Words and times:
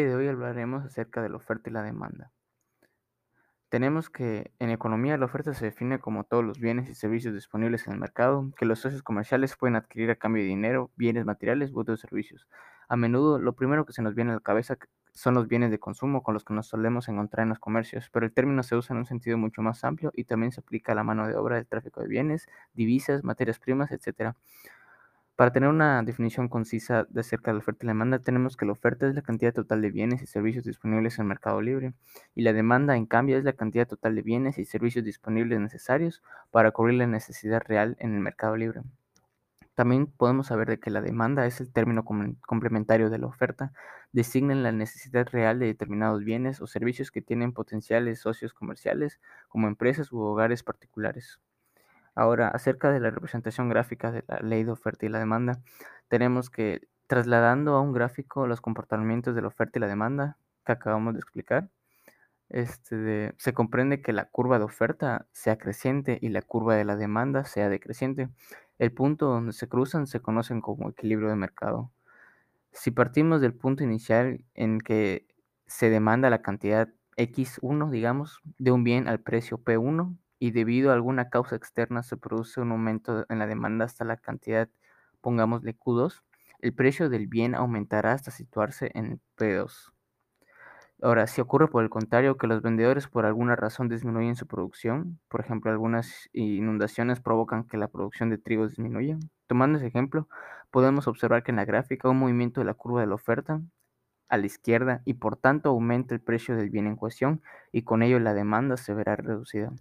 hablaremos 0.00 0.84
acerca 0.84 1.22
de 1.22 1.28
la 1.28 1.36
oferta 1.36 1.70
y 1.70 1.72
la 1.72 1.82
demanda. 1.82 2.32
Tenemos 3.68 4.08
que 4.08 4.52
en 4.60 4.70
economía 4.70 5.18
la 5.18 5.24
oferta 5.24 5.52
se 5.52 5.64
define 5.64 5.98
como 5.98 6.22
todos 6.22 6.44
los 6.44 6.60
bienes 6.60 6.88
y 6.88 6.94
servicios 6.94 7.34
disponibles 7.34 7.86
en 7.86 7.94
el 7.94 7.98
mercado 7.98 8.52
que 8.56 8.66
los 8.66 8.78
socios 8.78 9.02
comerciales 9.02 9.56
pueden 9.56 9.74
adquirir 9.74 10.10
a 10.12 10.14
cambio 10.14 10.42
de 10.44 10.48
dinero, 10.48 10.92
bienes 10.94 11.24
materiales 11.24 11.72
u 11.72 11.80
otros 11.80 11.98
servicios. 12.00 12.46
A 12.88 12.96
menudo 12.96 13.38
lo 13.40 13.54
primero 13.54 13.84
que 13.84 13.92
se 13.92 14.02
nos 14.02 14.14
viene 14.14 14.30
a 14.30 14.34
la 14.34 14.40
cabeza 14.40 14.76
son 15.12 15.34
los 15.34 15.48
bienes 15.48 15.72
de 15.72 15.80
consumo 15.80 16.22
con 16.22 16.34
los 16.34 16.44
que 16.44 16.54
nos 16.54 16.68
solemos 16.68 17.08
encontrar 17.08 17.44
en 17.44 17.48
los 17.48 17.58
comercios, 17.58 18.10
pero 18.12 18.26
el 18.26 18.32
término 18.32 18.62
se 18.62 18.76
usa 18.76 18.94
en 18.94 18.98
un 18.98 19.06
sentido 19.06 19.38
mucho 19.38 19.62
más 19.62 19.82
amplio 19.82 20.12
y 20.14 20.24
también 20.24 20.52
se 20.52 20.60
aplica 20.60 20.92
a 20.92 20.94
la 20.94 21.02
mano 21.02 21.26
de 21.26 21.34
obra 21.34 21.56
del 21.56 21.66
tráfico 21.66 22.00
de 22.00 22.08
bienes, 22.08 22.46
divisas, 22.74 23.24
materias 23.24 23.58
primas, 23.58 23.90
etc. 23.90 24.34
Para 25.36 25.52
tener 25.52 25.68
una 25.68 26.00
definición 26.04 26.48
concisa 26.48 27.08
de 27.10 27.20
acerca 27.20 27.50
de 27.50 27.54
la 27.54 27.58
oferta 27.58 27.84
y 27.84 27.86
la 27.88 27.90
demanda, 27.90 28.20
tenemos 28.20 28.56
que 28.56 28.66
la 28.66 28.72
oferta 28.72 29.08
es 29.08 29.16
la 29.16 29.22
cantidad 29.22 29.52
total 29.52 29.82
de 29.82 29.90
bienes 29.90 30.22
y 30.22 30.26
servicios 30.26 30.64
disponibles 30.64 31.18
en 31.18 31.24
el 31.24 31.28
mercado 31.28 31.60
libre, 31.60 31.92
y 32.36 32.42
la 32.42 32.52
demanda, 32.52 32.96
en 32.96 33.06
cambio, 33.06 33.36
es 33.36 33.42
la 33.42 33.54
cantidad 33.54 33.88
total 33.88 34.14
de 34.14 34.22
bienes 34.22 34.58
y 34.58 34.64
servicios 34.64 35.04
disponibles 35.04 35.58
necesarios 35.58 36.22
para 36.52 36.70
cubrir 36.70 36.98
la 36.98 37.08
necesidad 37.08 37.60
real 37.66 37.96
en 37.98 38.14
el 38.14 38.20
mercado 38.20 38.56
libre. 38.56 38.82
También 39.74 40.06
podemos 40.06 40.46
saber 40.46 40.68
de 40.68 40.78
que 40.78 40.90
la 40.90 41.00
demanda 41.00 41.46
es 41.46 41.60
el 41.60 41.72
término 41.72 42.04
complementario 42.04 43.10
de 43.10 43.18
la 43.18 43.26
oferta, 43.26 43.72
designan 44.12 44.62
la 44.62 44.70
necesidad 44.70 45.26
real 45.32 45.58
de 45.58 45.66
determinados 45.66 46.22
bienes 46.22 46.60
o 46.60 46.68
servicios 46.68 47.10
que 47.10 47.22
tienen 47.22 47.52
potenciales 47.52 48.20
socios 48.20 48.54
comerciales, 48.54 49.18
como 49.48 49.66
empresas 49.66 50.12
u 50.12 50.20
hogares 50.20 50.62
particulares. 50.62 51.40
Ahora, 52.14 52.48
acerca 52.48 52.90
de 52.90 53.00
la 53.00 53.10
representación 53.10 53.68
gráfica 53.68 54.12
de 54.12 54.24
la 54.28 54.38
ley 54.40 54.64
de 54.64 54.70
oferta 54.70 55.06
y 55.06 55.08
la 55.08 55.18
demanda, 55.18 55.60
tenemos 56.08 56.50
que 56.50 56.82
trasladando 57.06 57.74
a 57.74 57.80
un 57.80 57.92
gráfico 57.92 58.46
los 58.46 58.60
comportamientos 58.60 59.34
de 59.34 59.42
la 59.42 59.48
oferta 59.48 59.78
y 59.78 59.80
la 59.80 59.88
demanda 59.88 60.38
que 60.64 60.72
acabamos 60.72 61.14
de 61.14 61.20
explicar, 61.20 61.68
este, 62.48 63.34
se 63.36 63.52
comprende 63.52 64.02
que 64.02 64.12
la 64.12 64.26
curva 64.26 64.58
de 64.58 64.64
oferta 64.64 65.26
sea 65.32 65.58
creciente 65.58 66.18
y 66.20 66.28
la 66.28 66.42
curva 66.42 66.76
de 66.76 66.84
la 66.84 66.96
demanda 66.96 67.44
sea 67.44 67.68
decreciente. 67.68 68.28
El 68.78 68.92
punto 68.92 69.26
donde 69.26 69.52
se 69.52 69.68
cruzan 69.68 70.06
se 70.06 70.20
conocen 70.20 70.60
como 70.60 70.90
equilibrio 70.90 71.28
de 71.28 71.36
mercado. 71.36 71.90
Si 72.72 72.90
partimos 72.90 73.40
del 73.40 73.54
punto 73.54 73.84
inicial 73.84 74.44
en 74.54 74.80
que 74.80 75.26
se 75.66 75.90
demanda 75.90 76.30
la 76.30 76.42
cantidad 76.42 76.88
X1, 77.16 77.90
digamos, 77.90 78.40
de 78.58 78.72
un 78.72 78.84
bien 78.84 79.08
al 79.08 79.20
precio 79.20 79.58
P1, 79.58 80.16
y 80.38 80.50
debido 80.52 80.90
a 80.90 80.94
alguna 80.94 81.30
causa 81.30 81.56
externa 81.56 82.02
se 82.02 82.16
produce 82.16 82.60
un 82.60 82.72
aumento 82.72 83.26
en 83.28 83.38
la 83.38 83.46
demanda 83.46 83.84
hasta 83.84 84.04
la 84.04 84.16
cantidad, 84.16 84.68
pongámosle 85.20 85.76
Q2, 85.76 86.22
el 86.60 86.74
precio 86.74 87.08
del 87.08 87.26
bien 87.26 87.54
aumentará 87.54 88.12
hasta 88.12 88.30
situarse 88.30 88.90
en 88.94 89.20
P2. 89.36 89.92
Ahora, 91.02 91.26
si 91.26 91.40
ocurre 91.40 91.68
por 91.68 91.82
el 91.82 91.90
contrario 91.90 92.36
que 92.38 92.46
los 92.46 92.62
vendedores 92.62 93.08
por 93.08 93.26
alguna 93.26 93.56
razón 93.56 93.88
disminuyen 93.88 94.36
su 94.36 94.46
producción, 94.46 95.20
por 95.28 95.40
ejemplo, 95.40 95.70
algunas 95.70 96.30
inundaciones 96.32 97.20
provocan 97.20 97.64
que 97.64 97.76
la 97.76 97.88
producción 97.88 98.30
de 98.30 98.38
trigo 98.38 98.66
disminuya. 98.66 99.18
Tomando 99.46 99.78
ese 99.78 99.88
ejemplo, 99.88 100.28
podemos 100.70 101.06
observar 101.06 101.42
que 101.42 101.50
en 101.50 101.56
la 101.56 101.64
gráfica 101.66 102.08
un 102.08 102.18
movimiento 102.18 102.60
de 102.60 102.66
la 102.66 102.74
curva 102.74 103.00
de 103.02 103.06
la 103.08 103.16
oferta 103.16 103.60
a 104.28 104.38
la 104.38 104.46
izquierda 104.46 105.02
y 105.04 105.14
por 105.14 105.36
tanto 105.36 105.70
aumenta 105.70 106.14
el 106.14 106.20
precio 106.20 106.56
del 106.56 106.70
bien 106.70 106.86
en 106.86 106.96
cuestión 106.96 107.42
y 107.72 107.82
con 107.82 108.02
ello 108.02 108.18
la 108.20 108.34
demanda 108.34 108.76
se 108.76 108.94
verá 108.94 109.16
reducida. 109.16 109.72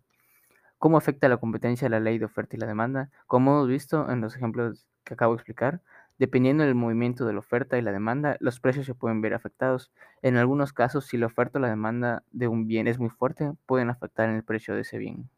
¿Cómo 0.83 0.97
afecta 0.97 1.29
la 1.29 1.37
competencia 1.37 1.87
la 1.87 2.01
ley 2.01 2.17
de 2.17 2.25
oferta 2.25 2.57
y 2.57 2.59
la 2.59 2.67
demanda? 2.67 3.09
Como 3.25 3.51
hemos 3.51 3.69
visto 3.69 4.11
en 4.11 4.19
los 4.19 4.35
ejemplos 4.35 4.85
que 5.05 5.13
acabo 5.13 5.31
de 5.31 5.37
explicar, 5.37 5.79
dependiendo 6.17 6.65
del 6.65 6.75
movimiento 6.75 7.25
de 7.25 7.31
la 7.31 7.39
oferta 7.39 7.77
y 7.77 7.81
la 7.81 7.93
demanda, 7.93 8.35
los 8.41 8.59
precios 8.59 8.85
se 8.85 8.93
pueden 8.93 9.21
ver 9.21 9.33
afectados. 9.33 9.93
En 10.21 10.35
algunos 10.35 10.73
casos, 10.73 11.05
si 11.05 11.17
la 11.17 11.27
oferta 11.27 11.57
o 11.57 11.61
la 11.61 11.69
demanda 11.69 12.23
de 12.33 12.49
un 12.49 12.67
bien 12.67 12.89
es 12.89 12.99
muy 12.99 13.09
fuerte, 13.09 13.53
pueden 13.65 13.89
afectar 13.89 14.27
en 14.27 14.35
el 14.35 14.43
precio 14.43 14.75
de 14.75 14.81
ese 14.81 14.97
bien. 14.97 15.29